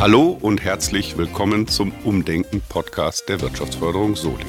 [0.00, 4.46] Hallo und herzlich willkommen zum Umdenken-Podcast der Wirtschaftsförderung Solingen.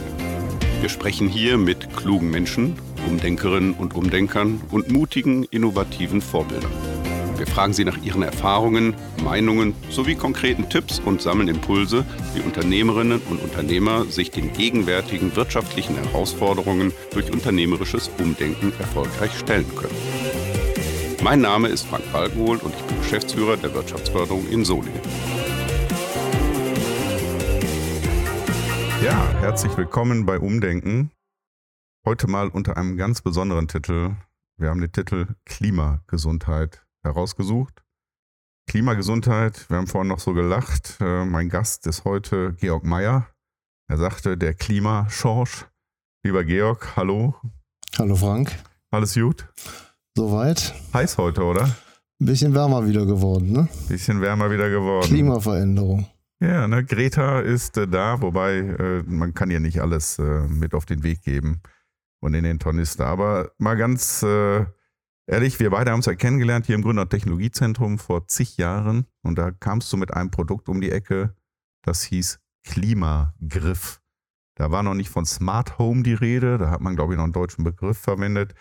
[0.80, 2.78] Wir sprechen hier mit klugen Menschen,
[3.08, 6.72] Umdenkerinnen und Umdenkern und mutigen, innovativen Vorbildern.
[7.38, 8.94] Wir fragen sie nach ihren Erfahrungen,
[9.24, 12.06] Meinungen sowie konkreten Tipps und sammeln Impulse,
[12.36, 19.96] wie Unternehmerinnen und Unternehmer sich den gegenwärtigen wirtschaftlichen Herausforderungen durch unternehmerisches Umdenken erfolgreich stellen können.
[21.22, 25.02] Mein Name ist Frank Balkenhol und ich bin Geschäftsführer der Wirtschaftsförderung in Solingen.
[29.04, 31.12] Ja, herzlich willkommen bei Umdenken.
[32.06, 34.16] Heute mal unter einem ganz besonderen Titel.
[34.58, 37.84] Wir haben den Titel Klimagesundheit herausgesucht.
[38.68, 40.98] Klimagesundheit, wir haben vorhin noch so gelacht.
[41.02, 43.28] Äh, mein Gast ist heute Georg Meyer.
[43.90, 45.66] Er sagte, der Klimaschorsch.
[46.24, 47.36] Lieber Georg, hallo.
[47.98, 48.58] Hallo Frank.
[48.92, 49.48] Alles gut?
[50.16, 50.74] Soweit.
[50.94, 51.64] Heiß heute, oder?
[51.64, 53.70] Ein bisschen wärmer wieder geworden, ne?
[53.88, 55.08] Bisschen wärmer wieder geworden.
[55.08, 56.08] Klimaveränderung.
[56.42, 60.74] Ja, ne, Greta ist äh, da, wobei äh, man kann ihr nicht alles äh, mit
[60.74, 61.62] auf den Weg geben
[62.22, 63.06] und in den Tornister.
[63.08, 64.66] Aber mal ganz äh,
[65.28, 69.38] ehrlich, wir beide haben uns ja kennengelernt hier im Gründer Technologiezentrum vor zig Jahren und
[69.38, 71.36] da kamst du mit einem Produkt um die Ecke,
[71.84, 74.02] das hieß Klimagriff.
[74.56, 77.24] Da war noch nicht von Smart Home die Rede, da hat man, glaube ich, noch
[77.26, 78.54] einen deutschen Begriff verwendet.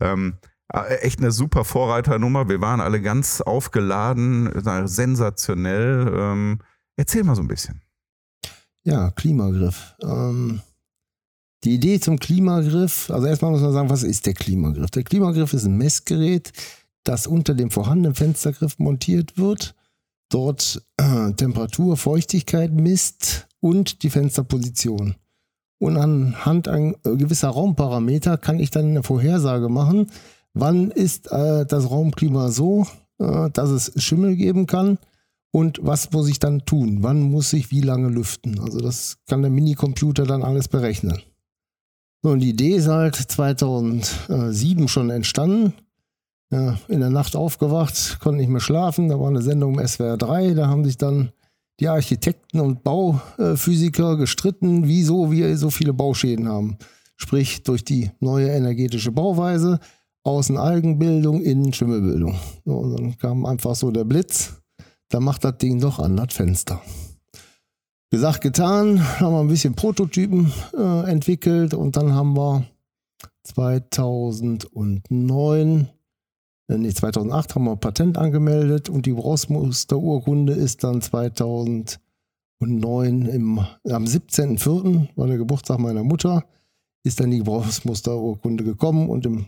[0.00, 2.48] Ähm, äh, echt eine super Vorreiternummer.
[2.48, 4.50] Wir waren alle ganz aufgeladen,
[4.86, 6.12] sensationell.
[6.14, 6.58] Ähm,
[6.96, 7.80] Erzähl mal so ein bisschen.
[8.84, 9.94] Ja, Klimagriff.
[10.02, 10.60] Ähm,
[11.64, 14.90] die Idee zum Klimagriff, also erstmal muss man sagen, was ist der Klimagriff?
[14.90, 16.52] Der Klimagriff ist ein Messgerät,
[17.04, 19.74] das unter dem vorhandenen Fenstergriff montiert wird,
[20.28, 25.16] dort äh, Temperatur, Feuchtigkeit misst und die Fensterposition.
[25.78, 30.10] Und anhand an äh, gewisser Raumparameter kann ich dann eine Vorhersage machen,
[30.54, 32.86] wann ist äh, das Raumklima so,
[33.18, 34.98] äh, dass es Schimmel geben kann
[35.52, 36.98] und was muss ich dann tun?
[37.00, 38.58] Wann muss ich wie lange lüften?
[38.58, 41.20] Also das kann der Minicomputer dann alles berechnen.
[42.22, 45.74] Und die Idee ist halt 2007 schon entstanden.
[46.50, 49.08] Ja, in der Nacht aufgewacht, konnte nicht mehr schlafen.
[49.08, 50.54] Da war eine Sendung im SWR 3.
[50.54, 51.32] Da haben sich dann
[51.80, 56.76] die Architekten und Bauphysiker gestritten, wieso wir so viele Bauschäden haben.
[57.16, 59.80] Sprich, durch die neue energetische Bauweise,
[60.24, 62.36] außen Algenbildung, innen Schimmelbildung.
[62.64, 64.62] So, und dann kam einfach so der Blitz
[65.12, 66.80] da macht das Ding doch an das Fenster.
[68.10, 72.64] Gesagt, getan, haben wir ein bisschen Prototypen äh, entwickelt und dann haben wir
[73.44, 75.88] 2009,
[76.68, 81.98] äh, nee, 2008 haben wir ein Patent angemeldet und die Brustmusterurkunde ist dann 2009
[82.60, 86.44] im, am 17.04., war der Geburtstag meiner Mutter,
[87.02, 89.46] ist dann die Brustmusterurkunde gekommen und im,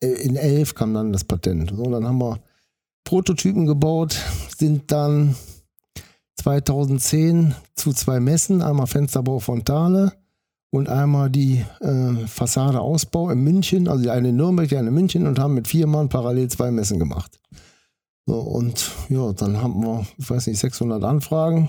[0.00, 1.72] in 11 kam dann das Patent.
[1.76, 2.40] So, dann haben wir
[3.04, 4.18] Prototypen gebaut,
[4.56, 5.34] sind dann
[6.36, 10.12] 2010 zu zwei Messen, einmal Fensterbau Fontane
[10.70, 14.88] und einmal die äh, Fassade Ausbau in München, also die eine in Nürnberg, die eine
[14.88, 17.40] in München und haben mit vier Mann parallel zwei Messen gemacht.
[18.26, 21.68] So, und ja, dann haben wir, ich weiß nicht, 600 Anfragen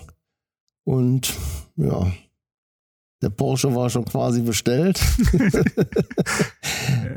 [0.83, 1.33] und
[1.75, 2.11] ja,
[3.21, 4.99] der Porsche war schon quasi bestellt.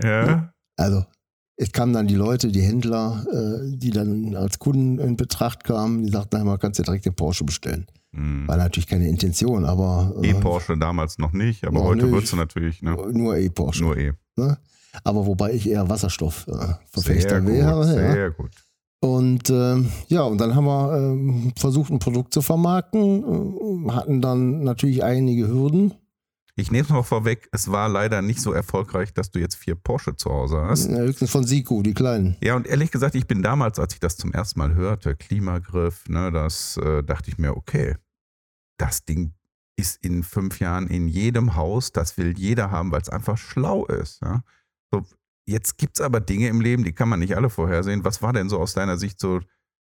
[0.03, 0.53] ja.
[0.77, 1.05] Also
[1.57, 6.05] es kamen dann die Leute, die Händler, äh, die dann als Kunden in Betracht kamen,
[6.05, 7.87] die sagten, einmal kannst du direkt den Porsche bestellen.
[8.13, 8.49] Mhm.
[8.49, 10.15] War natürlich keine Intention, aber.
[10.23, 12.83] Äh, E-Porsche damals noch nicht, aber heute würdest du natürlich.
[12.83, 12.97] Ne?
[13.13, 13.83] Nur E-Porsche.
[13.83, 14.13] Nur E.
[14.37, 14.59] Ne?
[15.03, 17.85] Aber wobei ich eher Wasserstoffverfechter äh, wäre.
[17.85, 18.29] Sehr ja.
[18.29, 18.51] gut.
[19.05, 19.77] Und äh,
[20.09, 25.05] ja, und dann haben wir äh, versucht, ein Produkt zu vermarkten, äh, hatten dann natürlich
[25.05, 25.93] einige Hürden,
[26.57, 29.75] ich nehme es mal vorweg, es war leider nicht so erfolgreich, dass du jetzt vier
[29.75, 30.89] Porsche zu Hause hast.
[30.89, 32.37] Ja, höchstens von Siku, die kleinen.
[32.41, 36.09] Ja, und ehrlich gesagt, ich bin damals, als ich das zum ersten Mal hörte, Klimagriff,
[36.09, 37.97] ne, das äh, dachte ich mir, okay,
[38.77, 39.35] das Ding
[39.77, 43.85] ist in fünf Jahren in jedem Haus, das will jeder haben, weil es einfach schlau
[43.87, 44.23] ist.
[44.23, 44.45] Ja?
[44.93, 45.03] So,
[45.47, 48.05] jetzt gibt es aber Dinge im Leben, die kann man nicht alle vorhersehen.
[48.05, 49.41] Was war denn so aus deiner Sicht so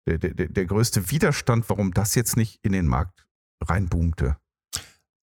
[0.07, 3.25] der, der, der größte Widerstand, warum das jetzt nicht in den Markt
[3.61, 4.37] reinboomte?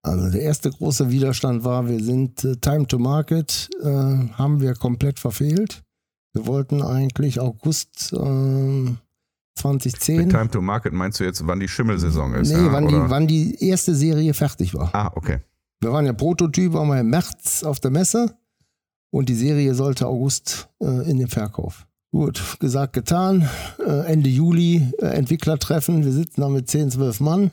[0.03, 4.75] Also der erste große Widerstand war, wir sind äh, Time to Market, äh, haben wir
[4.75, 5.83] komplett verfehlt.
[6.33, 8.93] Wir wollten eigentlich August äh,
[9.55, 10.17] 2010.
[10.17, 12.49] Mit Time to Market meinst du jetzt, wann die Schimmelsaison ist?
[12.49, 14.93] Nee, ja, wann, die, wann die erste Serie fertig war.
[14.93, 15.39] Ah, okay.
[15.81, 18.37] Wir waren ja Prototyp, waren wir im März auf der Messe
[19.15, 21.87] und die Serie sollte August äh, in den Verkauf.
[22.11, 23.47] Gut, gesagt, getan.
[23.79, 26.03] Äh, Ende Juli äh, Entwicklertreffen.
[26.03, 27.51] Wir sitzen da mit 10, 12 Mann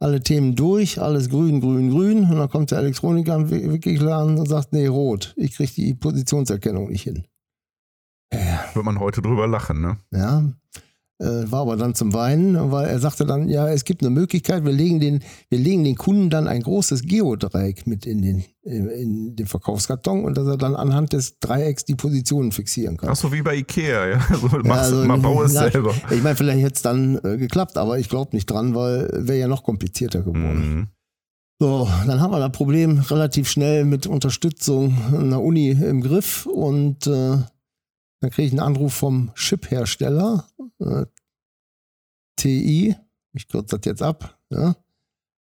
[0.00, 2.30] alle Themen durch, alles grün, grün, grün.
[2.30, 5.34] Und dann kommt der Elektroniker an und sagt, nee, rot.
[5.36, 7.26] Ich kriege die Positionserkennung nicht hin.
[8.32, 9.98] Ja, Wird man heute drüber lachen, ne?
[10.12, 10.44] Ja.
[11.20, 14.64] Äh, war aber dann zum Weinen, weil er sagte dann, ja, es gibt eine Möglichkeit,
[14.64, 19.36] wir legen den, wir legen den Kunden dann ein großes Geodreieck mit in den, in
[19.36, 23.10] den Verkaufskarton und dass er dann anhand des Dreiecks die Positionen fixieren kann.
[23.10, 24.18] Ach so wie bei Ikea, ja.
[24.28, 25.94] Also, ja, also, mal bau es na, selber.
[26.10, 29.38] Ich meine, vielleicht hätte es dann äh, geklappt, aber ich glaube nicht dran, weil wäre
[29.38, 30.74] ja noch komplizierter geworden.
[30.74, 30.88] Mhm.
[31.60, 37.06] So, dann haben wir das Problem relativ schnell mit Unterstützung einer Uni im Griff und
[37.06, 37.38] äh,
[38.24, 40.48] dann kriege ich einen Anruf vom Chip-Hersteller,
[40.78, 41.04] äh,
[42.36, 42.96] TI,
[43.34, 44.76] ich kürze das jetzt ab, ja.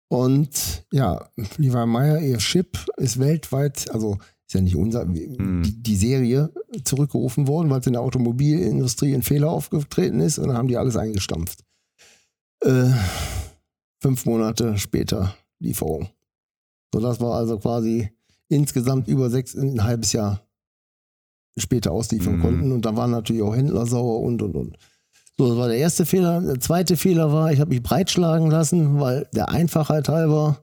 [0.08, 5.62] Und ja, Levi Meyer, ihr Chip ist weltweit, also ist ja nicht unser, mhm.
[5.62, 6.52] die, die, Serie
[6.84, 10.76] zurückgerufen worden, weil es in der Automobilindustrie ein Fehler aufgetreten ist und dann haben die
[10.76, 11.64] alles eingestampft.
[12.60, 12.90] Äh,
[14.02, 16.10] fünf Monate später Lieferung.
[16.92, 18.10] So, das war also quasi
[18.48, 20.45] insgesamt über sechs, ein halbes Jahr
[21.56, 22.42] später ausliefern mhm.
[22.42, 22.72] konnten.
[22.72, 24.76] Und da waren natürlich auch Händler sauer und und und.
[25.38, 26.40] So, das war der erste Fehler.
[26.40, 30.62] Der zweite Fehler war, ich habe mich breitschlagen lassen, weil der Einfachheit halber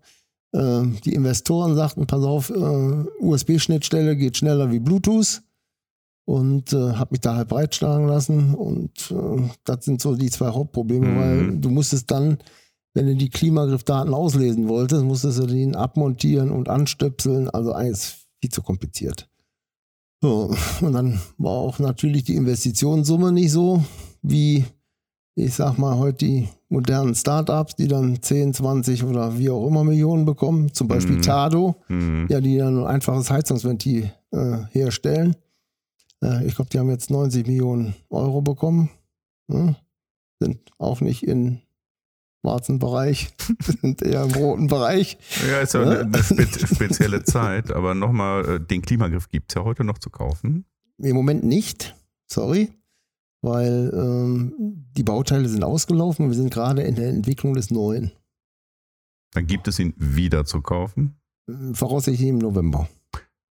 [0.51, 5.41] äh, die Investoren sagten, pass auf, äh, USB-Schnittstelle geht schneller wie Bluetooth.
[6.25, 8.55] Und äh, habe mich da halt breitschlagen lassen.
[8.55, 11.19] Und äh, das sind so die zwei Hauptprobleme, mhm.
[11.19, 12.37] weil du musstest dann,
[12.93, 17.49] wenn du die Klimagriffdaten auslesen wolltest, musstest du den abmontieren und anstöpseln.
[17.49, 19.27] Also alles viel zu kompliziert.
[20.23, 23.83] So, und dann war auch natürlich die Investitionssumme nicht so
[24.21, 24.63] wie,
[25.35, 29.83] ich sag mal, heute die modernen Startups, die dann 10, 20 oder wie auch immer
[29.83, 31.23] Millionen bekommen, zum Beispiel mhm.
[31.23, 32.27] Tado, mhm.
[32.29, 35.35] ja, die dann ein einfaches Heizungsventil äh, herstellen.
[36.23, 38.89] Äh, ich glaube, die haben jetzt 90 Millionen Euro bekommen.
[39.49, 39.75] Ja,
[40.39, 41.59] sind auch nicht in
[42.43, 43.33] schwarzen Bereich,
[43.81, 45.17] sind eher im roten Bereich.
[45.47, 49.63] Ja, ist ja eine, spe spezielle Zeit, aber nochmal, äh, den Klimagriff gibt es ja
[49.63, 50.65] heute noch zu kaufen.
[50.97, 51.95] Im Moment nicht,
[52.29, 52.69] sorry,
[53.41, 54.53] weil ähm,
[54.97, 58.11] die Bauteile sind ausgelaufen und wir sind gerade in der Entwicklung des neuen.
[59.31, 61.15] Dann gibt es ihn wieder zu kaufen?
[61.49, 62.89] Äh, voraussichtlich im November.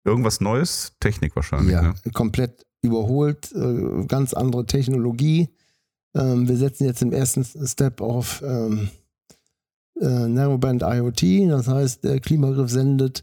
[0.05, 0.93] Irgendwas Neues?
[1.01, 1.73] Technik wahrscheinlich.
[1.73, 1.95] Ja, ne?
[2.13, 5.49] komplett überholt, äh, ganz andere Technologie
[6.15, 8.89] ähm, wir setzen jetzt im ersten Step auf ähm,
[10.01, 11.51] äh, Narrowband IoT.
[11.51, 13.23] Das heißt, der Klimagriff sendet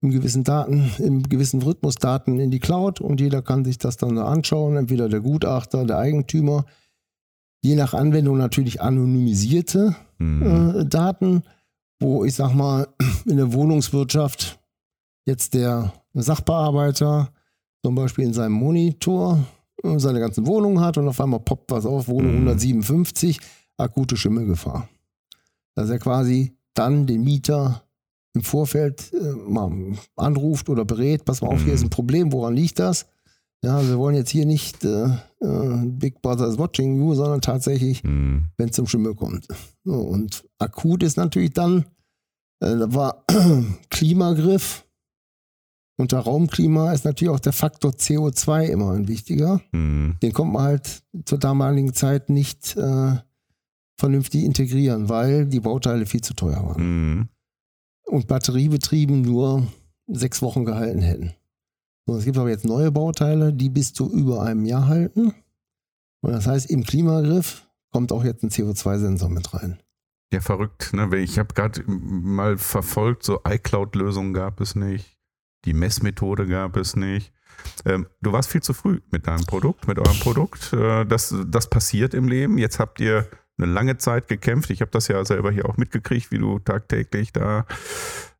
[0.00, 3.96] im gewissen Daten, im gewissen Rhythmus Daten in die Cloud und jeder kann sich das
[3.96, 6.64] dann anschauen, entweder der Gutachter, der Eigentümer,
[7.62, 10.74] je nach Anwendung natürlich anonymisierte mhm.
[10.80, 11.44] äh, Daten,
[12.00, 12.88] wo ich sag mal
[13.26, 14.58] in der Wohnungswirtschaft
[15.24, 17.30] jetzt der Sachbearbeiter
[17.84, 19.38] zum Beispiel in seinem Monitor
[19.96, 22.48] seine ganzen Wohnungen hat und auf einmal poppt was auf, Wohnung mhm.
[22.48, 23.38] 157,
[23.76, 24.88] akute Schimmelgefahr.
[25.74, 27.82] Dass er quasi dann den Mieter
[28.34, 29.70] im Vorfeld äh, mal
[30.16, 31.90] anruft oder berät, pass mal auf, hier ist ein mhm.
[31.90, 33.06] Problem, woran liegt das?
[33.64, 35.04] Ja, wir wollen jetzt hier nicht äh,
[35.40, 38.48] äh, Big Brother is watching you, sondern tatsächlich, mhm.
[38.56, 39.46] wenn es zum Schimmel kommt.
[39.84, 41.84] So, und akut ist natürlich dann,
[42.60, 43.24] äh, da war
[43.90, 44.84] Klimagriff,
[45.96, 49.60] unter Raumklima ist natürlich auch der Faktor CO2 immer ein wichtiger.
[49.72, 50.16] Mhm.
[50.22, 53.16] Den kommt man halt zur damaligen Zeit nicht äh,
[53.96, 56.82] vernünftig integrieren, weil die Bauteile viel zu teuer waren.
[56.82, 57.28] Mhm.
[58.04, 59.66] Und batteriebetrieben nur
[60.06, 61.34] sechs Wochen gehalten hätten.
[62.06, 65.34] So, es gibt aber jetzt neue Bauteile, die bis zu über einem Jahr halten.
[66.20, 69.78] Und das heißt, im Klimagriff kommt auch jetzt ein CO2-Sensor mit rein.
[70.32, 70.92] Ja, verrückt.
[70.94, 71.08] Ne?
[71.18, 75.11] Ich habe gerade mal verfolgt, so iCloud-Lösungen gab es nicht.
[75.64, 77.32] Die Messmethode gab es nicht.
[77.84, 80.72] Ähm, du warst viel zu früh mit deinem Produkt, mit eurem Produkt.
[80.72, 82.58] Äh, das, das passiert im Leben.
[82.58, 83.28] Jetzt habt ihr
[83.58, 84.70] eine lange Zeit gekämpft.
[84.70, 87.66] Ich habe das ja selber hier auch mitgekriegt, wie du tagtäglich da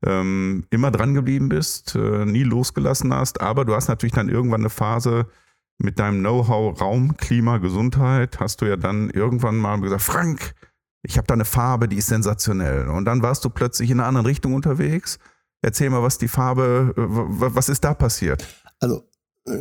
[0.05, 3.41] ähm, immer dran geblieben bist, äh, nie losgelassen hast.
[3.41, 5.27] Aber du hast natürlich dann irgendwann eine Phase
[5.79, 10.55] mit deinem Know-how Raum, Klima, Gesundheit, hast du ja dann irgendwann mal gesagt, Frank,
[11.03, 12.89] ich habe da eine Farbe, die ist sensationell.
[12.89, 15.19] Und dann warst du plötzlich in einer anderen Richtung unterwegs
[15.63, 18.45] Erzähl mal, was die Farbe, was ist da passiert?
[18.81, 19.09] Also,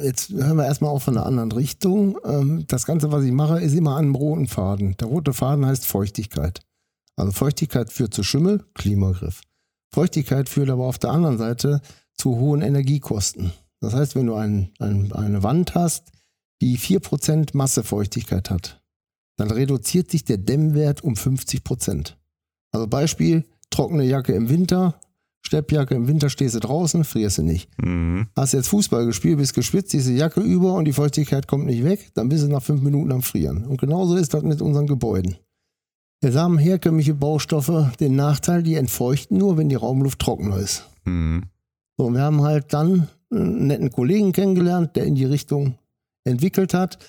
[0.01, 2.17] jetzt hören wir erstmal auf von einer anderen Richtung.
[2.25, 4.98] Ähm, das Ganze, was ich mache, ist immer an einem roten Faden.
[4.98, 6.62] Der rote Faden heißt Feuchtigkeit.
[7.15, 9.41] Also Feuchtigkeit führt zu Schimmel, Klimagriff.
[9.93, 11.81] Feuchtigkeit führt aber auf der anderen Seite
[12.15, 13.51] zu hohen Energiekosten.
[13.79, 16.12] Das heißt, wenn du ein, ein, eine Wand hast,
[16.62, 18.81] die 4% Massefeuchtigkeit hat,
[19.38, 22.13] dann reduziert sich der Dämmwert um 50%.
[22.72, 25.00] Also Beispiel, trockene Jacke im Winter,
[25.41, 27.69] Steppjacke, im Winter stehst du draußen, frierst du nicht.
[27.81, 28.27] Mhm.
[28.36, 32.12] Hast jetzt Fußball gespielt, bist geschwitzt, diese Jacke über und die Feuchtigkeit kommt nicht weg,
[32.13, 33.65] dann bist du nach fünf Minuten am Frieren.
[33.65, 35.38] Und genauso ist das mit unseren Gebäuden.
[36.24, 40.86] Jetzt haben herkömmliche Baustoffe den Nachteil, die entfeuchten nur, wenn die Raumluft trockener ist.
[41.05, 41.43] Mhm.
[41.98, 45.75] So, und wir haben halt dann einen netten Kollegen kennengelernt, der in die Richtung
[46.24, 47.00] entwickelt hat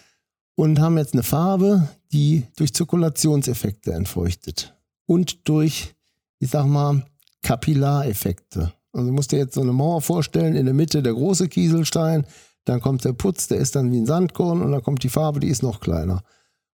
[0.55, 4.75] und haben jetzt eine Farbe, die durch Zirkulationseffekte entfeuchtet
[5.07, 5.95] und durch,
[6.39, 7.05] ich sag mal,
[7.43, 8.73] Kapillareffekte.
[8.93, 12.27] Also du musst dir jetzt so eine Mauer vorstellen, in der Mitte der große Kieselstein,
[12.65, 15.41] dann kommt der Putz, der ist dann wie ein Sandkorn und dann kommt die Farbe,
[15.41, 16.23] die ist noch kleiner.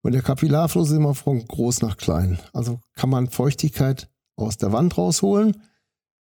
[0.02, 2.38] Und der Kapillarfluss ist immer von groß nach klein.
[2.52, 5.62] Also kann man Feuchtigkeit aus der Wand rausholen.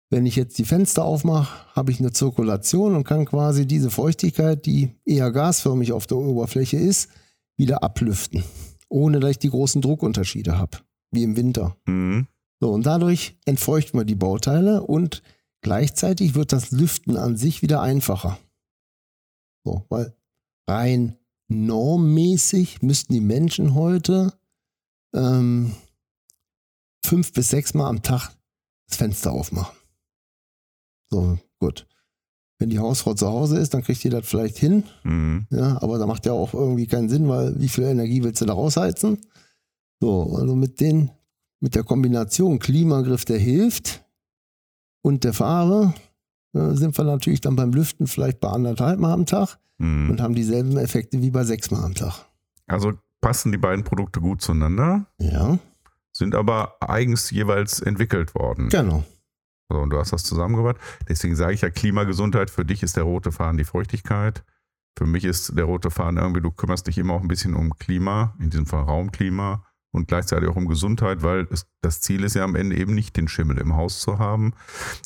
[0.10, 4.66] Wenn ich jetzt die Fenster aufmache, habe ich eine Zirkulation und kann quasi diese Feuchtigkeit,
[4.66, 7.10] die eher gasförmig auf der Oberfläche ist,
[7.58, 8.44] wieder ablüften,
[8.90, 10.80] ohne dass ich die großen Druckunterschiede habe,
[11.12, 11.76] wie im Winter.
[11.86, 12.28] Mhm.
[12.60, 15.24] So, und dadurch entfeuchten wir die Bauteile und
[15.62, 18.38] gleichzeitig wird das Lüften an sich wieder einfacher.
[19.64, 20.16] So, weil
[20.68, 24.34] rein normmäßig müssten die Menschen heute
[25.16, 25.74] ähm,
[27.04, 28.32] fünf bis sechs Mal am Tag
[28.88, 29.76] das Fenster aufmachen.
[31.10, 31.88] So, gut.
[32.60, 34.84] Wenn die Hausfrau zu Hause ist, dann kriegt die das vielleicht hin.
[35.04, 35.48] Mhm.
[35.50, 38.46] Ja, aber da macht ja auch irgendwie keinen Sinn, weil wie viel Energie willst du
[38.46, 39.18] da rausheizen?
[40.02, 41.10] So, also mit den,
[41.60, 44.04] mit der Kombination Klimagriff, der hilft
[45.02, 45.34] und der
[46.54, 50.12] äh, sind wir natürlich dann beim Lüften vielleicht bei anderthalb Mal am Tag mhm.
[50.12, 52.26] und haben dieselben Effekte wie bei sechs Mal am Tag.
[52.68, 55.06] Also passen die beiden Produkte gut zueinander.
[55.20, 55.60] Ja.
[56.12, 58.70] Sind aber eigens jeweils entwickelt worden.
[58.70, 59.04] Genau.
[59.72, 60.78] So, und du hast das zusammengebracht.
[61.08, 62.50] Deswegen sage ich ja Klimagesundheit.
[62.50, 64.44] Für dich ist der rote Faden die Feuchtigkeit.
[64.98, 67.78] Für mich ist der rote Faden irgendwie, du kümmerst dich immer auch ein bisschen um
[67.78, 72.36] Klima, in diesem Fall Raumklima und gleichzeitig auch um Gesundheit, weil es, das Ziel ist
[72.36, 74.54] ja am Ende eben nicht den Schimmel im Haus zu haben.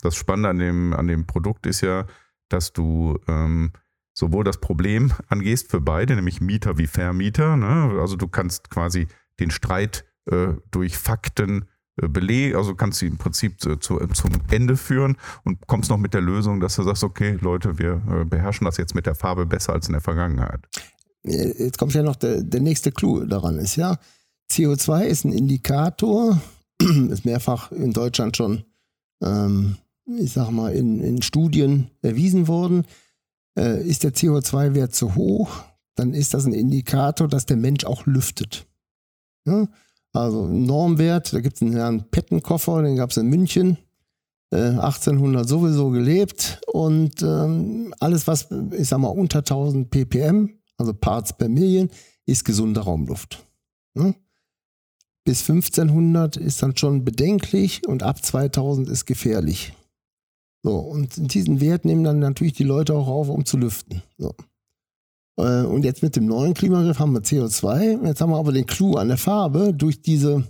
[0.02, 2.06] Das Spannende an dem, an dem Produkt ist ja,
[2.50, 3.72] dass du ähm,
[4.14, 7.58] sowohl das Problem angehst für beide, nämlich Mieter wie Vermieter.
[7.58, 7.98] Ne?
[8.00, 9.08] Also du kannst quasi
[9.40, 11.66] den Streit äh, durch Fakten
[12.02, 15.98] äh, belegen, also kannst du im Prinzip zu, zu, zum Ende führen und kommst noch
[15.98, 19.16] mit der Lösung, dass du sagst, okay, Leute, wir äh, beherrschen das jetzt mit der
[19.16, 20.68] Farbe besser als in der Vergangenheit.
[21.24, 23.98] Jetzt kommt ja noch der, der nächste Clou daran, ist ja,
[24.52, 26.42] CO2 ist ein Indikator,
[27.10, 28.64] ist mehrfach in Deutschland schon,
[29.24, 32.86] ähm, ich sag mal, in, in Studien erwiesen worden.
[33.58, 35.64] Äh, ist der CO2-Wert zu hoch,
[35.96, 38.66] dann ist das ein Indikator, dass der Mensch auch lüftet.
[39.46, 39.68] Ja?
[40.12, 43.78] Also Normwert, da gibt es einen Herrn Pettenkoffer, den gab es in München,
[44.52, 50.94] äh, 1800 sowieso gelebt und ähm, alles, was, ich sag mal, unter 1000 ppm, also
[50.94, 51.90] Parts per Million,
[52.26, 53.46] ist gesunde Raumluft.
[53.96, 54.14] Ja?
[55.26, 59.74] Bis 1500 ist dann schon bedenklich und ab 2000 ist gefährlich.
[60.64, 64.02] So, und diesen Wert nehmen dann natürlich die Leute auch auf, um zu lüften.
[64.18, 64.34] So.
[65.38, 68.06] Äh, und jetzt mit dem neuen Klimagriff haben wir CO2.
[68.06, 69.74] Jetzt haben wir aber den Clou an der Farbe.
[69.74, 70.44] Durch diese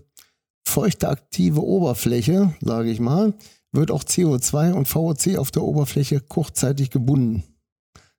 [0.66, 3.34] feuchte aktive Oberfläche, sage ich mal,
[3.72, 7.44] wird auch CO2 und VOC auf der Oberfläche kurzzeitig gebunden.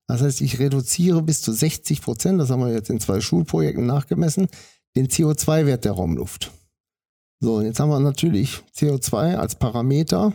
[0.07, 3.87] Das heißt, ich reduziere bis zu 60 Prozent, das haben wir jetzt in zwei Schulprojekten
[3.87, 4.49] nachgemessen,
[4.97, 6.53] den CO2-Wert der Raumluft.
[7.41, 10.33] So, jetzt haben wir natürlich CO2 als Parameter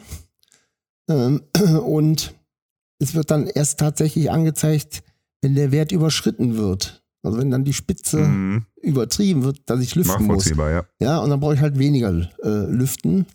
[1.09, 1.41] ähm,
[1.83, 2.33] und
[2.99, 5.03] es wird dann erst tatsächlich angezeigt,
[5.41, 7.03] wenn der Wert überschritten wird.
[7.23, 8.65] Also wenn dann die Spitze mhm.
[8.81, 10.49] übertrieben wird, dass ich lüften muss.
[10.49, 10.85] Ja.
[10.99, 13.25] ja, und dann brauche ich halt weniger äh, lüften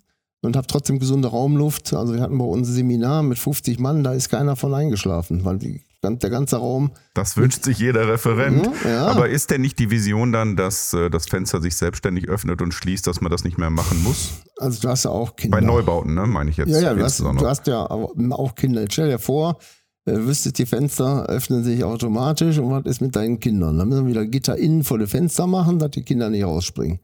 [0.43, 1.93] und habe trotzdem gesunde Raumluft.
[1.93, 5.45] Also wir hatten bei uns ein Seminar mit 50 Mann, da ist keiner von eingeschlafen,
[5.45, 6.93] weil die der ganze Raum.
[7.15, 8.69] Das wünscht sich jeder Referent.
[8.85, 9.07] Ja, ja.
[9.07, 12.73] Aber ist denn nicht die Vision dann, dass äh, das Fenster sich selbstständig öffnet und
[12.73, 14.43] schließt, dass man das nicht mehr machen muss?
[14.59, 15.59] Also du hast ja auch Kinder.
[15.59, 16.71] Bei Neubauten, ne, meine ich jetzt.
[16.71, 18.85] Ja, ja, du hast, du hast ja auch Kinder.
[18.89, 19.59] Stell dir vor,
[20.07, 23.79] äh, wüsstest, die Fenster öffnen sich automatisch und was ist mit deinen Kindern?
[23.79, 27.01] Dann müssen wir wieder Gitter innen vor die Fenster machen, dass die Kinder nicht rausspringen.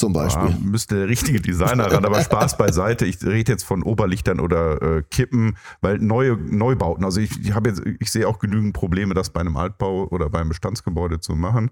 [0.00, 0.48] Zum Beispiel.
[0.48, 3.04] Ja, müsste der richtige Designer ran, aber Spaß beiseite.
[3.04, 7.68] Ich rede jetzt von Oberlichtern oder äh, Kippen, weil neue Neubauten, also ich, ich habe
[7.68, 11.70] jetzt, ich sehe auch genügend Probleme, das bei einem Altbau oder beim Bestandsgebäude zu machen.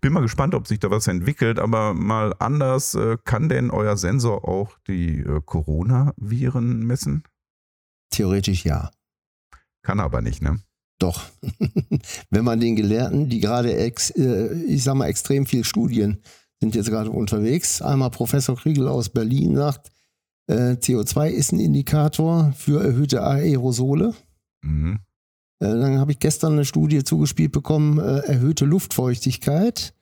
[0.00, 3.96] Bin mal gespannt, ob sich da was entwickelt, aber mal anders, äh, kann denn euer
[3.96, 7.22] Sensor auch die äh, Corona-Viren messen?
[8.10, 8.90] Theoretisch ja.
[9.82, 10.58] Kann aber nicht, ne?
[10.98, 11.22] Doch.
[12.30, 16.20] Wenn man den Gelehrten, die gerade, ex, äh, ich sag mal, extrem viel Studien
[16.60, 17.82] sind jetzt gerade unterwegs.
[17.82, 19.90] Einmal Professor Kriegel aus Berlin sagt,
[20.46, 24.14] äh, CO2 ist ein Indikator für erhöhte Aerosole.
[24.62, 25.00] Mhm.
[25.60, 29.94] Äh, dann habe ich gestern eine Studie zugespielt bekommen, äh, erhöhte Luftfeuchtigkeit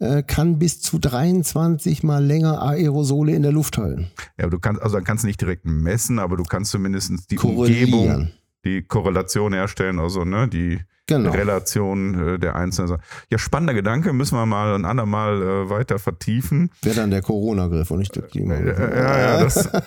[0.00, 4.10] äh, kann bis zu 23 mal länger Aerosole in der Luft halten.
[4.38, 7.30] Ja, aber du kannst, also dann kannst du nicht direkt messen, aber du kannst zumindest
[7.30, 8.30] die Umgebung,
[8.64, 10.80] die Korrelation herstellen, also ne, die
[11.16, 11.30] genau.
[11.30, 12.98] Relation äh, der einzelnen.
[13.30, 16.70] Ja, spannender Gedanke, müssen wir mal ein andermal äh, weiter vertiefen.
[16.82, 18.54] Wäre dann der Corona-Griff und nicht der Klima.
[18.54, 19.68] Äh, ja, ja, das.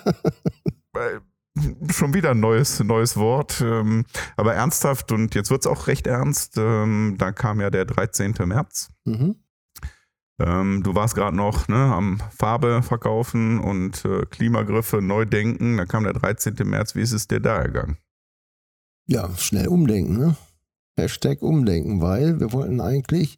[1.91, 3.61] schon wieder ein neues, neues Wort.
[3.61, 7.85] Ähm, aber ernsthaft, und jetzt wird es auch recht ernst, ähm, da kam ja der
[7.85, 8.35] 13.
[8.45, 8.89] März.
[9.05, 9.35] Mhm.
[10.39, 15.77] Ähm, du warst gerade noch ne, am Farbe verkaufen und äh, Klimagriffe neu denken.
[15.77, 16.55] Da kam der 13.
[16.65, 16.95] März.
[16.95, 17.97] Wie ist es dir da ergangen?
[19.05, 20.17] Ja, schnell umdenken.
[20.17, 20.35] Ne?
[20.97, 23.37] Hashtag umdenken, weil wir wollten eigentlich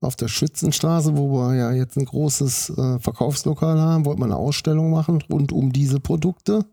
[0.00, 4.36] auf der Schützenstraße, wo wir ja jetzt ein großes äh, Verkaufslokal haben, wollten wir eine
[4.36, 6.64] Ausstellung machen rund um diese Produkte.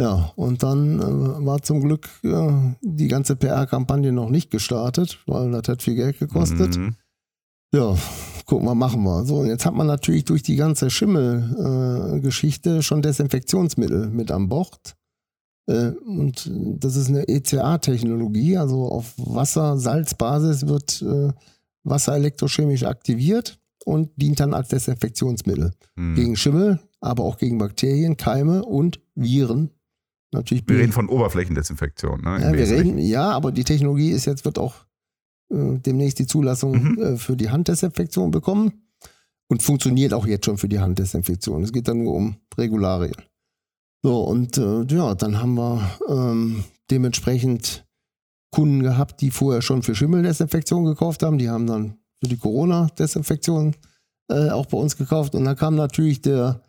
[0.00, 5.50] Ja, und dann äh, war zum Glück äh, die ganze PR-Kampagne noch nicht gestartet, weil
[5.50, 6.76] das hat viel Geld gekostet.
[6.76, 6.94] Mhm.
[7.74, 7.96] Ja,
[8.46, 9.24] gucken wir, machen wir.
[9.24, 14.48] So, und jetzt hat man natürlich durch die ganze Schimmelgeschichte äh, schon Desinfektionsmittel mit an
[14.48, 14.96] Bord.
[15.68, 21.32] Äh, und das ist eine ECA-Technologie, also auf Wasser-Salz-Basis wird äh,
[21.84, 26.14] Wasser elektrochemisch aktiviert und dient dann als Desinfektionsmittel hm.
[26.14, 29.70] gegen Schimmel, aber auch gegen Bakterien, Keime und Viren.
[30.32, 32.22] Natürlich wir reden von Oberflächendesinfektion.
[32.22, 34.74] Ne, ja, wir reden, ja, aber die Technologie ist jetzt, wird auch
[35.50, 37.02] äh, demnächst die Zulassung mhm.
[37.02, 38.88] äh, für die Handdesinfektion bekommen
[39.48, 41.62] und funktioniert auch jetzt schon für die Handdesinfektion.
[41.62, 43.16] Es geht dann nur um Regularien.
[44.02, 47.84] So, und äh, ja, dann haben wir ähm, dementsprechend
[48.50, 51.38] Kunden gehabt, die vorher schon für Schimmeldesinfektion gekauft haben.
[51.38, 53.74] Die haben dann für die Corona-Desinfektion
[54.30, 55.34] äh, auch bei uns gekauft.
[55.34, 56.62] Und dann kam natürlich der,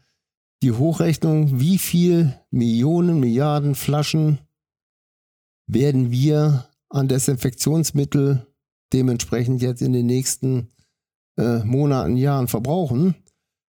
[0.61, 4.39] die Hochrechnung, wie viel Millionen, Milliarden Flaschen
[5.67, 8.45] werden wir an Desinfektionsmittel
[8.91, 10.69] dementsprechend jetzt in den nächsten
[11.37, 13.15] äh, Monaten, Jahren verbrauchen.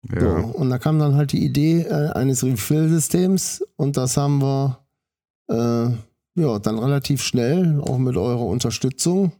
[0.08, 0.20] Ja.
[0.20, 4.78] So, und da kam dann halt die Idee äh, eines Refill-Systems und das haben wir
[5.48, 5.90] äh,
[6.40, 9.32] ja, dann relativ schnell, auch mit eurer Unterstützung,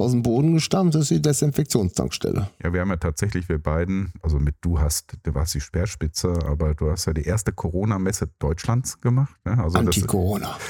[0.00, 2.50] aus dem Boden gestammt, ist die Desinfektionstankstelle.
[2.62, 6.38] Ja, wir haben ja tatsächlich, wir beiden, also mit du hast, du warst die Speerspitze,
[6.46, 9.34] aber du hast ja die erste Corona-Messe Deutschlands gemacht.
[9.44, 9.62] Ne?
[9.62, 10.56] Also Anti-Corona.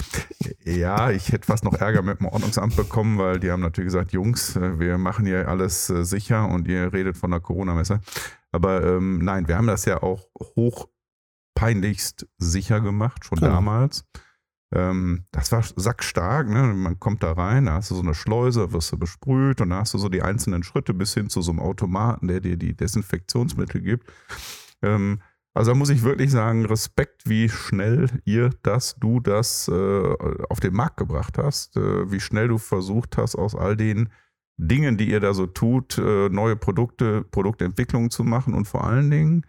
[0.65, 4.13] Ja, ich hätte fast noch Ärger mit dem Ordnungsamt bekommen, weil die haben natürlich gesagt,
[4.13, 8.01] Jungs, äh, wir machen hier alles äh, sicher und ihr redet von der Corona-Messe.
[8.53, 10.27] Aber ähm, nein, wir haben das ja auch
[10.57, 13.49] hochpeinlichst sicher gemacht, schon ja.
[13.49, 14.05] damals.
[14.73, 16.63] Ähm, das war sackstark, ne?
[16.75, 19.81] Man kommt da rein, da hast du so eine Schleuse, wirst du besprüht und da
[19.81, 22.77] hast du so die einzelnen Schritte bis hin zu so einem Automaten, der dir die
[22.77, 24.13] Desinfektionsmittel gibt.
[24.83, 25.21] Ähm,
[25.53, 30.15] also da muss ich wirklich sagen, Respekt, wie schnell ihr das, du das äh,
[30.49, 34.11] auf den Markt gebracht hast, äh, wie schnell du versucht hast, aus all den
[34.57, 39.11] Dingen, die ihr da so tut, äh, neue Produkte, Produktentwicklungen zu machen und vor allen
[39.11, 39.45] Dingen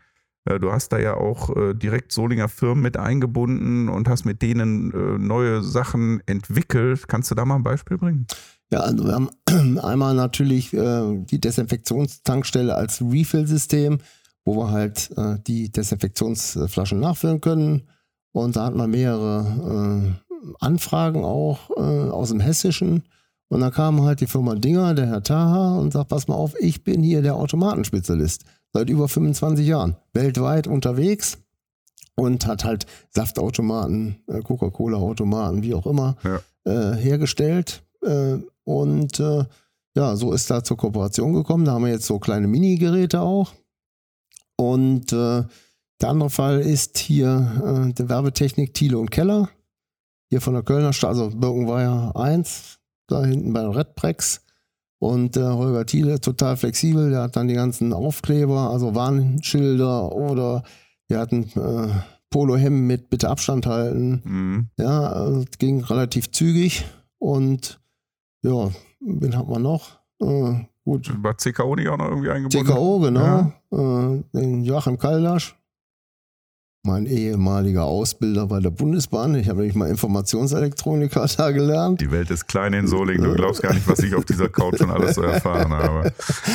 [0.45, 4.91] du hast da ja auch äh, direkt Solinger Firmen mit eingebunden und hast mit denen
[4.91, 7.07] äh, neue Sachen entwickelt.
[7.07, 8.25] Kannst du da mal ein Beispiel bringen?
[8.71, 9.29] Ja, also wir haben
[9.79, 13.97] einmal natürlich die Desinfektionstankstelle als Refill-System,
[14.45, 15.13] wo wir halt
[15.45, 17.89] die Desinfektionsflaschen nachfüllen können.
[18.31, 20.15] Und da hatten wir mehrere
[20.61, 23.03] Anfragen auch aus dem Hessischen.
[23.51, 26.53] Und dann kam halt die Firma Dinger, der Herr Taha, und sagt, pass mal auf,
[26.57, 31.37] ich bin hier der Automatenspezialist seit über 25 Jahren weltweit unterwegs
[32.15, 36.39] und hat halt Saftautomaten, äh, Coca-Cola-Automaten, wie auch immer, ja.
[36.63, 37.83] äh, hergestellt.
[38.05, 39.43] Äh, und äh,
[39.97, 41.65] ja, so ist da zur Kooperation gekommen.
[41.65, 43.51] Da haben wir jetzt so kleine Mini-Geräte auch.
[44.55, 45.43] Und äh,
[45.99, 49.49] der andere Fall ist hier äh, der Werbetechnik Thiele und Keller.
[50.29, 52.79] Hier von der Kölner Stadt, also Birkenweier 1,
[53.11, 54.41] da hinten bei Redprex.
[54.99, 60.63] Und äh, Holger Thiele total flexibel, der hat dann die ganzen Aufkleber, also Warnschilder oder
[61.07, 61.89] wir hatten äh,
[62.29, 64.21] Polohemden mit bitte Abstand halten.
[64.23, 64.69] Mhm.
[64.77, 66.85] Ja, also ging relativ zügig
[67.17, 67.79] und
[68.43, 68.69] ja,
[68.99, 69.99] wen hat man noch?
[70.21, 71.11] Äh, gut.
[71.23, 72.67] War CKO nicht auch noch irgendwie eingebunden?
[72.67, 73.21] CKO, genau.
[73.21, 73.53] Ja.
[73.71, 75.55] Äh, den Joachim Kaldasch
[76.83, 79.35] mein ehemaliger Ausbilder bei der Bundesbahn.
[79.35, 82.01] Ich habe nämlich mal Informationselektroniker da gelernt.
[82.01, 83.23] Die Welt ist klein in Solingen.
[83.23, 86.11] Du glaubst gar nicht, was ich auf dieser Couch schon alles so erfahren habe.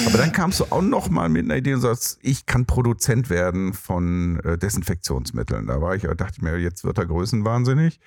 [0.07, 3.31] Aber dann kamst du auch noch mal mit einer Idee und sagst, ich kann Produzent
[3.31, 5.67] werden von äh, Desinfektionsmitteln.
[5.67, 8.01] Da war ich, dachte ich mir, jetzt wird er größenwahnsinnig.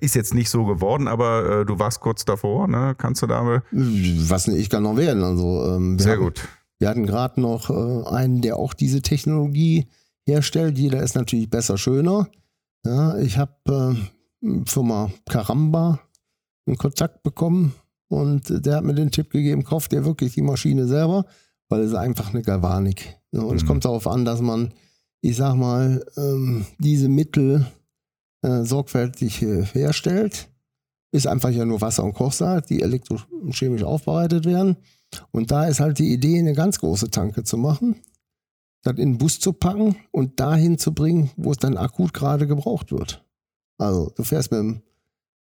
[0.00, 2.94] Ist jetzt nicht so geworden, aber äh, du warst kurz davor, ne?
[2.96, 3.62] Kannst du da?
[3.72, 5.24] Was nicht, ich kann noch werden.
[5.24, 6.48] Also ähm, sehr hatten, gut.
[6.78, 9.88] Wir hatten gerade noch äh, einen, der auch diese Technologie
[10.30, 10.78] herstellt.
[10.78, 12.28] Jeder ist natürlich besser, schöner.
[12.84, 13.98] Ja, ich habe
[14.42, 16.00] äh, Firma Caramba
[16.66, 17.74] in Kontakt bekommen
[18.08, 21.26] und der hat mir den Tipp gegeben, kauft dir wirklich die Maschine selber,
[21.68, 23.18] weil es ist einfach eine Galvanik.
[23.32, 23.56] Ja, und mhm.
[23.56, 24.72] es kommt darauf an, dass man,
[25.20, 27.66] ich sag mal, ähm, diese Mittel
[28.42, 30.48] äh, sorgfältig äh, herstellt.
[31.12, 34.76] Ist einfach ja nur Wasser und Kochsalz, die elektrochemisch aufbereitet werden.
[35.32, 37.96] Und da ist halt die Idee, eine ganz große Tanke zu machen
[38.82, 42.46] das in den Bus zu packen und dahin zu bringen, wo es dann akut gerade
[42.46, 43.24] gebraucht wird.
[43.78, 44.82] Also du fährst mit einem,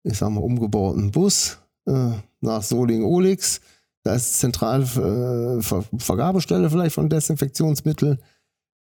[0.02, 3.60] ich sag mal, umgebauten Bus äh, nach Solingen-Olix.
[4.02, 8.18] Da ist zentrale äh, Ver Vergabestelle vielleicht von Desinfektionsmitteln.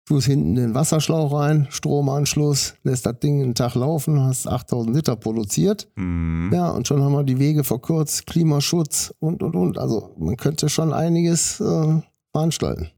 [0.05, 5.15] Tust hinten den Wasserschlauch rein, Stromanschluss, lässt das Ding einen Tag laufen, hast 8000 Liter
[5.15, 5.87] produziert.
[5.95, 6.51] Mhm.
[6.53, 9.77] Ja, und schon haben wir die Wege verkürzt, Klimaschutz und, und, und.
[9.77, 12.01] Also man könnte schon einiges äh,
[12.33, 12.89] veranstalten.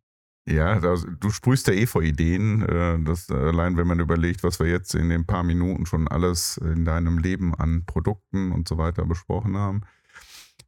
[0.47, 2.61] Ja, das, du sprühst ja eh vor Ideen.
[2.61, 6.57] Äh, das, allein wenn man überlegt, was wir jetzt in den paar Minuten schon alles
[6.57, 9.81] in deinem Leben an Produkten und so weiter besprochen haben.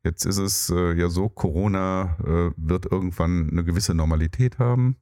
[0.03, 4.97] Jetzt ist es äh, ja so, Corona äh, wird irgendwann eine gewisse Normalität haben.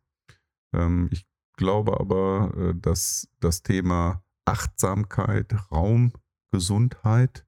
[0.74, 1.26] Ähm, ich
[1.58, 7.48] glaube aber, dass das Thema Achtsamkeit, Raumgesundheit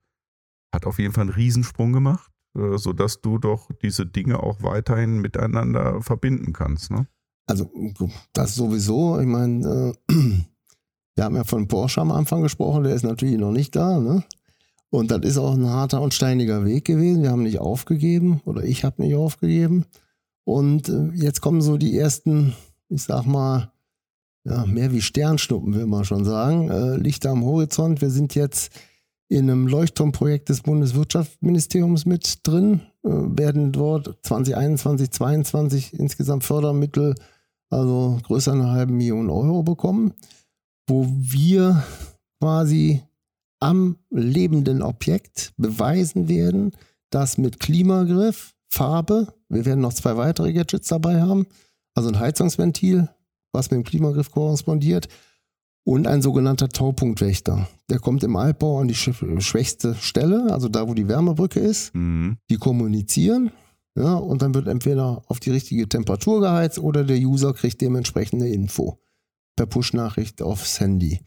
[0.73, 6.01] hat auf jeden Fall einen Riesensprung gemacht, sodass du doch diese Dinge auch weiterhin miteinander
[6.01, 6.89] verbinden kannst.
[6.89, 7.05] Ne?
[7.47, 7.69] Also
[8.33, 10.13] das sowieso, ich meine, äh,
[11.15, 13.99] wir haben ja von Porsche am Anfang gesprochen, der ist natürlich noch nicht da.
[13.99, 14.23] Ne?
[14.89, 17.23] Und das ist auch ein harter und steiniger Weg gewesen.
[17.23, 19.85] Wir haben nicht aufgegeben oder ich habe nicht aufgegeben.
[20.43, 22.53] Und äh, jetzt kommen so die ersten
[22.89, 23.71] ich sag mal,
[24.43, 26.69] ja, mehr wie Sternschnuppen, will man schon sagen.
[26.69, 28.01] Äh, Lichter am Horizont.
[28.01, 28.71] Wir sind jetzt
[29.27, 37.15] in einem Leuchtturmprojekt des Bundeswirtschaftsministeriums mit drin, äh, werden dort 2021, 2022 insgesamt Fördermittel,
[37.69, 40.13] also größer einer halben Million Euro bekommen,
[40.87, 41.83] wo wir
[42.39, 43.01] quasi
[43.59, 46.71] am lebenden Objekt beweisen werden,
[47.09, 51.47] dass mit Klimagriff, Farbe, wir werden noch zwei weitere Gadgets dabei haben,
[51.95, 53.09] also ein Heizungsventil,
[53.53, 55.07] was mit dem Klimagriff korrespondiert
[55.83, 57.67] und ein sogenannter Taupunktwächter.
[57.89, 61.95] Der kommt im Altbau an die schwächste Stelle, also da, wo die Wärmebrücke ist.
[61.95, 62.37] Mhm.
[62.49, 63.51] Die kommunizieren
[63.97, 68.47] ja, und dann wird entweder auf die richtige Temperatur geheizt oder der User kriegt dementsprechende
[68.47, 68.99] Info
[69.55, 71.21] per Push-Nachricht aufs Handy.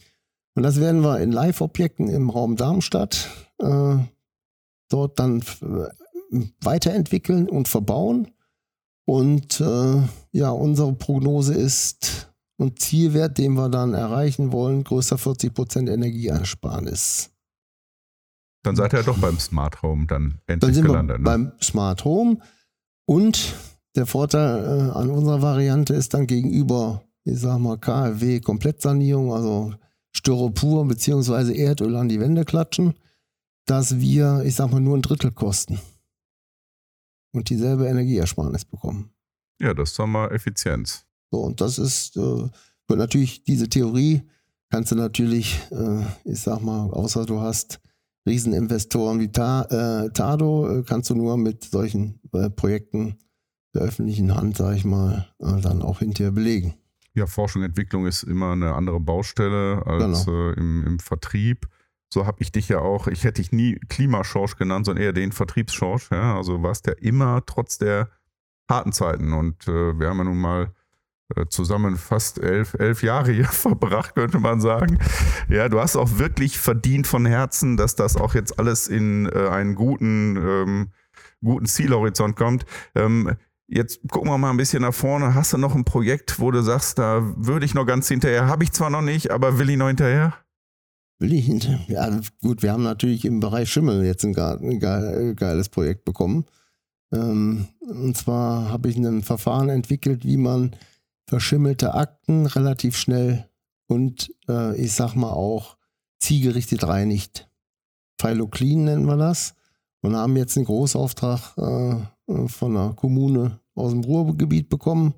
[0.54, 3.28] Und das werden wir in Live-Objekten im Raum Darmstadt
[3.58, 3.96] äh,
[4.88, 8.28] dort dann äh, weiterentwickeln und verbauen.
[9.04, 15.52] Und äh, ja, unsere Prognose ist und Zielwert, den wir dann erreichen wollen, größer 40
[15.52, 17.30] Prozent Energieeinsparnis.
[18.62, 21.16] Dann seid ihr ja doch beim Smart Home dann endlich dann sind gelandet.
[21.16, 21.24] Wir ne?
[21.24, 22.38] beim Smart Home
[23.06, 23.54] und
[23.96, 29.74] der Vorteil äh, an unserer Variante ist dann gegenüber, ich sag mal, KfW Komplettsanierung, also
[30.12, 31.56] Styropor bzw.
[31.56, 32.94] Erdöl an die Wände klatschen,
[33.66, 35.80] dass wir, ich sag mal, nur ein Drittel kosten
[37.32, 39.10] und dieselbe Energieersparnis bekommen.
[39.60, 41.04] Ja, das ist doch mal Effizienz.
[41.30, 42.48] So, und das ist äh,
[42.88, 44.22] natürlich diese Theorie,
[44.70, 47.80] kannst du natürlich, äh, ich sag mal, außer du hast
[48.26, 49.62] Rieseninvestoren wie Ta,
[50.04, 53.18] äh, Tado, äh, kannst du nur mit solchen äh, Projekten
[53.74, 56.74] der öffentlichen Hand, sag ich mal, äh, dann auch hinterher belegen.
[57.14, 60.50] Ja, Forschung und Entwicklung ist immer eine andere Baustelle als Genau.
[60.50, 61.66] äh, im, im Vertrieb.
[62.12, 65.32] So habe ich dich ja auch, ich hätte dich nie Klimaschorsch genannt, sondern eher den
[65.32, 66.10] Vertriebsschorsch.
[66.10, 66.36] Ja?
[66.36, 68.10] Also warst ja immer trotz der
[68.68, 69.32] harten Zeiten.
[69.32, 70.72] Und äh, wir haben ja nun mal
[71.48, 74.98] zusammen fast elf, elf Jahre hier verbracht, könnte man sagen.
[75.48, 79.48] Ja, du hast auch wirklich verdient von Herzen, dass das auch jetzt alles in äh,
[79.48, 80.88] einen guten, ähm,
[81.42, 82.64] guten Zielhorizont kommt.
[82.94, 83.32] Ähm,
[83.72, 85.36] Jetzt gucken wir mal ein bisschen nach vorne.
[85.36, 88.48] Hast du noch ein Projekt, wo du sagst, da würde ich noch ganz hinterher?
[88.48, 90.34] Habe ich zwar noch nicht, aber will ich noch hinterher?
[91.20, 91.78] Will ich hinter?
[91.86, 96.46] Ja, gut, wir haben natürlich im Bereich Schimmel jetzt ein, ge- geiles Projekt bekommen.
[97.12, 100.74] Ähm, und zwar habe ich ein Verfahren entwickelt, wie man
[101.30, 103.48] verschimmelte Akten relativ schnell
[103.86, 105.76] und äh, ich sag mal auch
[106.18, 107.48] zielgerichtet reinigt.
[108.20, 109.54] Phyloclean nennen wir das.
[110.02, 115.14] Und haben jetzt einen Großauftrag äh, von einer Kommune aus dem Ruhrgebiet bekommen,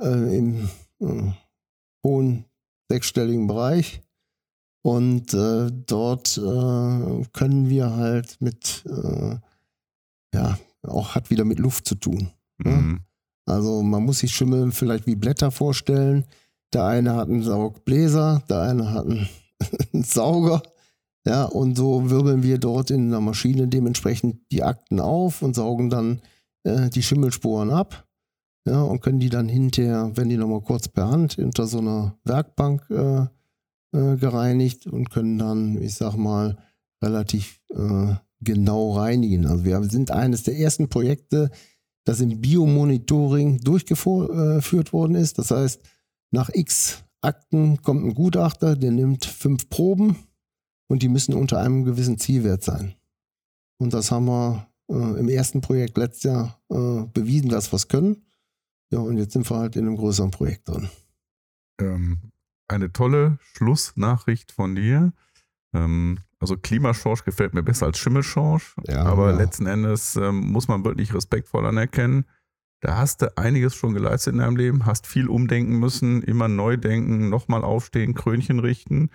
[0.00, 0.68] äh, im
[1.00, 1.32] äh,
[2.04, 2.44] hohen
[2.88, 4.02] sechsstelligen Bereich.
[4.82, 9.38] Und äh, dort äh, können wir halt mit, äh,
[10.34, 12.30] ja, auch hat wieder mit Luft zu tun.
[12.64, 12.70] Ja.
[12.70, 13.00] Mhm.
[13.46, 16.24] Also man muss sich Schimmel vielleicht wie Blätter vorstellen.
[16.72, 19.06] Der eine hat einen Saugbläser, der eine hat
[19.92, 20.62] einen, Sauger.
[21.26, 25.90] Ja, und so wirbeln wir dort in der Maschine dementsprechend die Akten auf und saugen
[25.90, 26.20] dann
[26.64, 28.06] äh, die Schimmelsporen ab.
[28.66, 32.16] Ja, und können die dann hinterher, wenn die nochmal kurz per Hand hinter so einer
[32.24, 33.26] Werkbank äh,
[33.92, 36.58] äh, gereinigt und können dann, ich sag mal,
[37.02, 39.46] relativ äh, genau reinigen.
[39.46, 41.50] Also wir sind eines der ersten Projekte,
[42.06, 45.38] das im Biomonitoring durchgeführt worden ist.
[45.38, 45.82] Das heißt,
[46.30, 50.16] nach x Akten kommt ein Gutachter, der nimmt fünf Proben
[50.88, 52.94] und die müssen unter einem gewissen Zielwert sein.
[53.78, 57.88] Und das haben wir äh, im ersten Projekt letztes Jahr äh, bewiesen, dass wir es
[57.88, 58.24] können.
[58.90, 60.88] Ja, und jetzt sind wir halt in einem größeren Projekt drin.
[61.80, 62.30] Ähm,
[62.68, 65.12] eine tolle Schlussnachricht von dir.
[65.74, 69.36] Ähm, also Klimaschorsch gefällt mir besser als Schimmelschorsch, Ja, aber ja.
[69.36, 72.24] letzten Endes ähm, muss man wirklich respektvoll anerkennen.
[72.82, 76.76] Da hast du einiges schon geleistet in deinem Leben, hast viel umdenken müssen, immer neu
[76.76, 79.10] denken, nochmal aufstehen, Krönchen richten.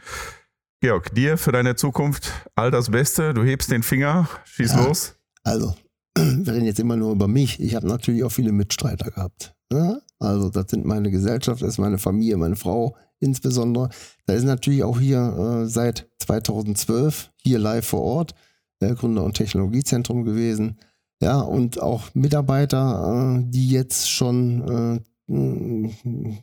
[0.81, 3.35] Georg, dir für deine Zukunft all das Beste.
[3.35, 4.85] Du hebst den Finger, schieß Ja.
[4.87, 5.15] los.
[5.43, 5.75] Also,
[6.17, 7.59] wir reden jetzt immer nur über mich.
[7.59, 9.53] Ich habe natürlich auch viele Mitstreiter gehabt.
[9.71, 10.01] Ne?
[10.21, 13.89] Also, das sind meine Gesellschaft, das ist meine Familie, meine Frau insbesondere.
[14.25, 18.35] Da ist natürlich auch hier äh, seit 2012 hier live vor Ort
[18.81, 20.77] äh, Gründer- und Technologiezentrum gewesen.
[21.21, 24.99] Ja, und auch Mitarbeiter, äh, die jetzt schon, äh,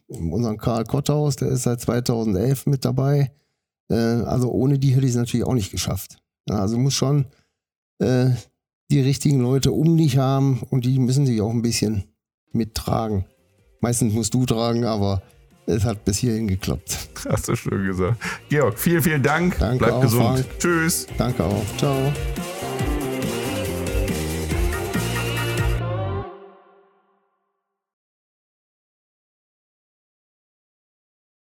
[0.08, 3.32] unseren Karl Kotthaus, der ist seit 2011 mit dabei.
[3.90, 6.18] Äh, also ohne die hätte ich es natürlich auch nicht geschafft.
[6.48, 7.26] Ja, also muss schon
[7.98, 8.30] äh,
[8.90, 12.04] die richtigen Leute um dich haben und die müssen sich auch ein bisschen
[12.52, 13.26] mittragen.
[13.80, 15.22] Meistens musst du tragen, aber
[15.66, 17.08] es hat bis hierhin geklappt.
[17.28, 18.16] Hast du schön gesagt.
[18.48, 19.58] Georg, vielen, vielen Dank.
[19.58, 20.40] Danke Bleib auch, gesund.
[20.40, 20.58] Frank.
[20.58, 21.06] Tschüss.
[21.16, 21.64] Danke auch.
[21.76, 22.12] Ciao.